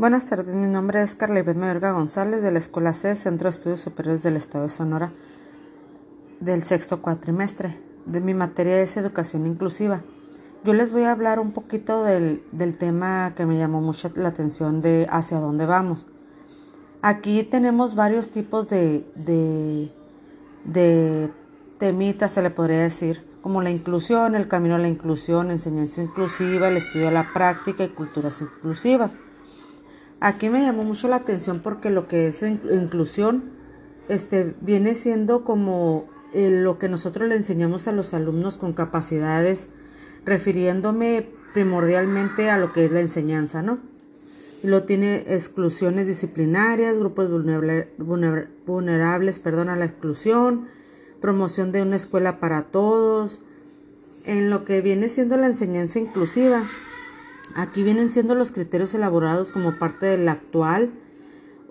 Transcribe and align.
Buenas 0.00 0.24
tardes, 0.24 0.54
mi 0.54 0.66
nombre 0.66 1.02
es 1.02 1.14
Carla 1.14 1.40
Ivette 1.40 1.58
Mayorga 1.58 1.92
González 1.92 2.42
de 2.42 2.50
la 2.50 2.58
Escuela 2.58 2.94
C, 2.94 3.14
Centro 3.14 3.50
de 3.50 3.54
Estudios 3.54 3.80
Superiores 3.82 4.22
del 4.22 4.36
Estado 4.36 4.64
de 4.64 4.70
Sonora, 4.70 5.12
del 6.40 6.62
sexto 6.62 7.02
cuatrimestre. 7.02 7.78
De 8.06 8.22
mi 8.22 8.32
materia 8.32 8.80
es 8.80 8.96
educación 8.96 9.46
inclusiva. 9.46 10.00
Yo 10.64 10.72
les 10.72 10.90
voy 10.90 11.02
a 11.02 11.12
hablar 11.12 11.38
un 11.38 11.52
poquito 11.52 12.02
del, 12.02 12.42
del 12.50 12.78
tema 12.78 13.34
que 13.36 13.44
me 13.44 13.58
llamó 13.58 13.82
mucho 13.82 14.10
la 14.14 14.30
atención 14.30 14.80
de 14.80 15.06
hacia 15.10 15.38
dónde 15.38 15.66
vamos. 15.66 16.06
Aquí 17.02 17.42
tenemos 17.42 17.94
varios 17.94 18.30
tipos 18.30 18.70
de, 18.70 19.04
de, 19.16 19.92
de 20.64 21.30
temitas, 21.76 22.32
se 22.32 22.40
le 22.40 22.48
podría 22.48 22.80
decir, 22.80 23.22
como 23.42 23.60
la 23.60 23.68
inclusión, 23.68 24.34
el 24.34 24.48
camino 24.48 24.76
a 24.76 24.78
la 24.78 24.88
inclusión, 24.88 25.50
enseñanza 25.50 26.00
inclusiva, 26.00 26.68
el 26.68 26.78
estudio 26.78 27.04
de 27.04 27.12
la 27.12 27.34
práctica 27.34 27.84
y 27.84 27.90
culturas 27.90 28.40
inclusivas. 28.40 29.18
Aquí 30.20 30.50
me 30.50 30.60
llamó 30.60 30.84
mucho 30.84 31.08
la 31.08 31.16
atención 31.16 31.60
porque 31.60 31.88
lo 31.88 32.06
que 32.06 32.26
es 32.26 32.42
inclusión 32.42 33.44
este, 34.10 34.54
viene 34.60 34.94
siendo 34.94 35.44
como 35.44 36.08
eh, 36.34 36.50
lo 36.50 36.78
que 36.78 36.90
nosotros 36.90 37.26
le 37.26 37.36
enseñamos 37.36 37.88
a 37.88 37.92
los 37.92 38.12
alumnos 38.12 38.58
con 38.58 38.74
capacidades, 38.74 39.68
refiriéndome 40.26 41.26
primordialmente 41.54 42.50
a 42.50 42.58
lo 42.58 42.70
que 42.72 42.84
es 42.84 42.92
la 42.92 43.00
enseñanza, 43.00 43.62
¿no? 43.62 43.78
Y 44.62 44.66
lo 44.66 44.82
tiene 44.82 45.24
exclusiones 45.26 46.06
disciplinarias, 46.06 46.98
grupos 46.98 47.30
vulnerables, 48.66 49.38
perdón, 49.38 49.70
a 49.70 49.76
la 49.76 49.86
exclusión, 49.86 50.66
promoción 51.22 51.72
de 51.72 51.80
una 51.80 51.96
escuela 51.96 52.40
para 52.40 52.64
todos, 52.64 53.40
en 54.26 54.50
lo 54.50 54.66
que 54.66 54.82
viene 54.82 55.08
siendo 55.08 55.38
la 55.38 55.46
enseñanza 55.46 55.98
inclusiva 55.98 56.68
Aquí 57.54 57.82
vienen 57.82 58.08
siendo 58.08 58.34
los 58.34 58.52
criterios 58.52 58.94
elaborados 58.94 59.52
como 59.52 59.78
parte 59.78 60.06
del 60.06 60.28
actual 60.28 60.92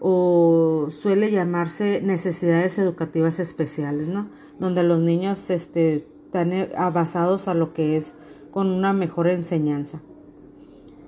o 0.00 0.88
suele 0.90 1.30
llamarse 1.30 2.00
necesidades 2.02 2.78
educativas 2.78 3.38
especiales, 3.38 4.08
¿no? 4.08 4.28
Donde 4.58 4.82
los 4.82 5.00
niños 5.00 5.50
este, 5.50 6.06
están 6.24 6.52
eh, 6.52 6.70
basados 6.92 7.48
a 7.48 7.54
lo 7.54 7.74
que 7.74 7.96
es 7.96 8.14
con 8.50 8.68
una 8.68 8.92
mejor 8.92 9.28
enseñanza. 9.28 10.00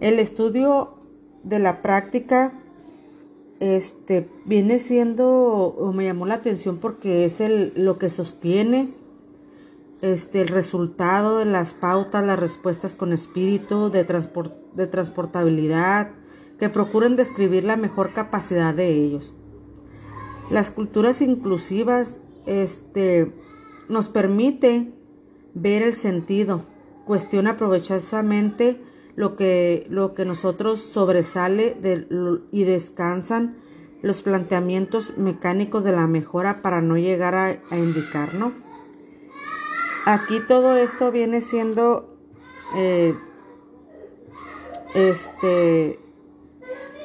El 0.00 0.18
estudio 0.18 0.94
de 1.42 1.58
la 1.58 1.82
práctica 1.82 2.52
este, 3.60 4.28
viene 4.44 4.78
siendo, 4.78 5.28
o 5.28 5.92
me 5.92 6.04
llamó 6.04 6.26
la 6.26 6.34
atención 6.34 6.78
porque 6.78 7.24
es 7.24 7.40
el, 7.40 7.72
lo 7.76 7.98
que 7.98 8.08
sostiene 8.08 8.88
este, 10.04 10.42
el 10.42 10.48
resultado 10.48 11.38
de 11.38 11.46
las 11.46 11.72
pautas, 11.72 12.26
las 12.26 12.38
respuestas 12.38 12.94
con 12.94 13.10
espíritu 13.10 13.90
de, 13.90 14.04
de 14.74 14.86
transportabilidad, 14.86 16.10
que 16.58 16.68
procuren 16.68 17.16
describir 17.16 17.64
la 17.64 17.78
mejor 17.78 18.12
capacidad 18.12 18.74
de 18.74 18.88
ellos. 18.88 19.34
Las 20.50 20.70
culturas 20.70 21.22
inclusivas 21.22 22.20
este, 22.44 23.32
nos 23.88 24.10
permite 24.10 24.92
ver 25.54 25.82
el 25.82 25.94
sentido, 25.94 26.66
cuestiona 27.06 27.52
aprovechadamente 27.52 28.82
lo 29.16 29.36
que, 29.36 29.86
lo 29.88 30.12
que 30.12 30.26
nosotros 30.26 30.82
sobresale 30.82 31.78
y 32.50 32.64
descansan 32.64 33.56
los 34.02 34.20
planteamientos 34.20 35.16
mecánicos 35.16 35.82
de 35.82 35.92
la 35.92 36.06
mejora 36.06 36.60
para 36.60 36.82
no 36.82 36.98
llegar 36.98 37.34
a, 37.34 37.58
a 37.70 37.78
indicar, 37.78 38.34
¿no? 38.34 38.52
Aquí 40.06 40.40
todo 40.40 40.76
esto 40.76 41.10
viene 41.10 41.40
siendo 41.40 42.18
eh, 42.76 43.14
este 44.94 45.98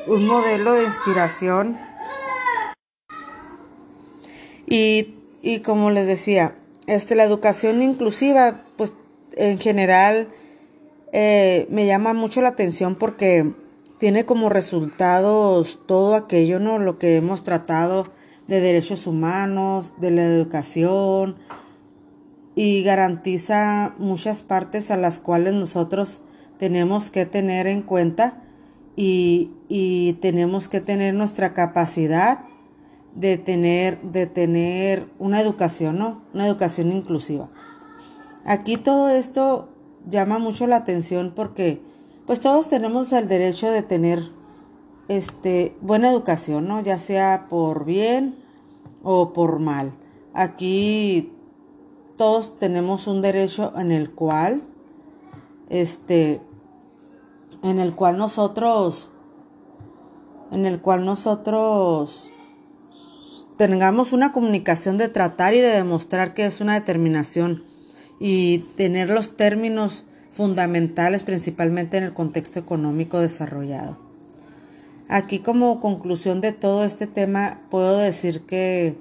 un 0.07 0.25
modelo 0.25 0.73
de 0.73 0.83
inspiración 0.83 1.77
y, 4.65 5.15
y 5.41 5.59
como 5.61 5.91
les 5.91 6.07
decía, 6.07 6.55
este, 6.87 7.15
la 7.15 7.23
educación 7.23 7.81
inclusiva, 7.81 8.63
pues 8.77 8.93
en 9.35 9.59
general 9.59 10.29
eh, 11.13 11.67
me 11.69 11.85
llama 11.85 12.13
mucho 12.13 12.41
la 12.41 12.49
atención 12.49 12.95
porque 12.95 13.53
tiene 13.97 14.25
como 14.25 14.49
resultados 14.49 15.79
todo 15.85 16.15
aquello, 16.15 16.59
¿no? 16.59 16.79
Lo 16.79 16.99
que 16.99 17.15
hemos 17.15 17.43
tratado 17.43 18.07
de 18.47 18.59
derechos 18.59 19.07
humanos, 19.07 19.93
de 19.97 20.11
la 20.11 20.23
educación, 20.23 21.37
y 22.55 22.83
garantiza 22.83 23.93
muchas 23.97 24.43
partes 24.43 24.91
a 24.91 24.97
las 24.97 25.19
cuales 25.19 25.53
nosotros 25.53 26.21
tenemos 26.57 27.11
que 27.11 27.25
tener 27.25 27.67
en 27.67 27.81
cuenta 27.81 28.43
y, 28.95 29.51
y 29.69 30.13
tenemos 30.21 30.67
que 30.67 30.81
tener 30.81 31.13
nuestra 31.13 31.53
capacidad 31.53 32.39
de 33.15 33.37
tener, 33.37 34.01
de 34.01 34.27
tener 34.27 35.09
una 35.19 35.41
educación, 35.41 35.99
¿no? 35.99 36.21
Una 36.33 36.47
educación 36.47 36.91
inclusiva. 36.91 37.49
Aquí 38.45 38.77
todo 38.77 39.09
esto 39.09 39.69
llama 40.07 40.39
mucho 40.39 40.67
la 40.67 40.77
atención 40.77 41.33
porque 41.35 41.81
pues 42.25 42.39
todos 42.39 42.69
tenemos 42.69 43.11
el 43.11 43.27
derecho 43.27 43.71
de 43.71 43.81
tener 43.81 44.31
este 45.07 45.75
buena 45.81 46.09
educación, 46.09 46.67
¿no? 46.67 46.81
Ya 46.81 46.97
sea 46.97 47.47
por 47.49 47.85
bien 47.85 48.35
o 49.03 49.33
por 49.33 49.59
mal. 49.59 49.93
Aquí 50.33 51.33
todos 52.19 52.59
tenemos 52.59 53.07
un 53.07 53.21
derecho 53.21 53.71
en 53.77 53.93
el 53.93 54.11
cual, 54.11 54.61
este, 55.69 56.41
en 57.63 57.79
el 57.79 57.95
cual 57.95 58.17
nosotros, 58.17 59.09
en 60.51 60.65
el 60.65 60.81
cual 60.81 61.05
nosotros 61.05 62.29
tengamos 63.55 64.11
una 64.11 64.33
comunicación 64.33 64.97
de 64.97 65.07
tratar 65.07 65.53
y 65.53 65.61
de 65.61 65.69
demostrar 65.69 66.33
que 66.33 66.45
es 66.45 66.59
una 66.59 66.73
determinación 66.73 67.63
y 68.19 68.65
tener 68.75 69.09
los 69.09 69.37
términos 69.37 70.05
fundamentales 70.29 71.23
principalmente 71.23 71.99
en 71.99 72.03
el 72.03 72.13
contexto 72.13 72.59
económico 72.59 73.17
desarrollado. 73.17 73.97
Aquí 75.07 75.39
como 75.39 75.79
conclusión 75.79 76.41
de 76.41 76.51
todo 76.51 76.83
este 76.83 77.07
tema 77.07 77.61
puedo 77.69 77.97
decir 77.97 78.41
que 78.41 78.97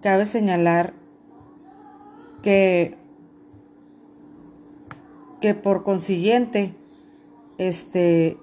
cabe 0.00 0.24
señalar 0.24 1.01
que, 2.42 2.96
que 5.40 5.54
por 5.54 5.84
consiguiente, 5.84 6.74
este, 7.58 8.36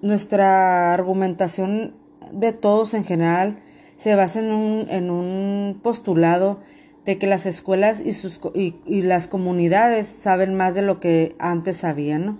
nuestra 0.00 0.92
argumentación 0.92 1.94
de 2.32 2.52
todos 2.52 2.94
en 2.94 3.04
general 3.04 3.60
se 3.96 4.14
basa 4.14 4.40
en 4.40 4.52
un, 4.52 4.86
en 4.90 5.10
un 5.10 5.80
postulado 5.82 6.60
de 7.04 7.18
que 7.18 7.26
las 7.26 7.46
escuelas 7.46 8.00
y, 8.00 8.12
sus, 8.12 8.40
y, 8.54 8.76
y, 8.86 9.02
las 9.02 9.28
comunidades 9.28 10.06
saben 10.06 10.54
más 10.54 10.74
de 10.74 10.82
lo 10.82 11.00
que 11.00 11.36
antes 11.38 11.78
sabían, 11.78 12.24
¿no? 12.24 12.38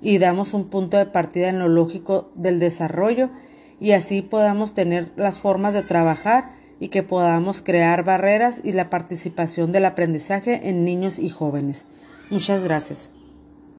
Y 0.00 0.18
damos 0.18 0.54
un 0.54 0.68
punto 0.68 0.96
de 0.96 1.06
partida 1.06 1.48
en 1.48 1.58
lo 1.58 1.68
lógico 1.68 2.30
del 2.34 2.58
desarrollo 2.58 3.30
y 3.78 3.92
así 3.92 4.22
podamos 4.22 4.74
tener 4.74 5.12
las 5.16 5.36
formas 5.36 5.74
de 5.74 5.82
trabajar 5.82 6.55
y 6.80 6.88
que 6.88 7.02
podamos 7.02 7.62
crear 7.62 8.04
barreras 8.04 8.60
y 8.62 8.72
la 8.72 8.90
participación 8.90 9.72
del 9.72 9.84
aprendizaje 9.84 10.68
en 10.68 10.84
niños 10.84 11.18
y 11.18 11.28
jóvenes. 11.28 11.86
Muchas 12.30 12.62
gracias. 12.62 13.10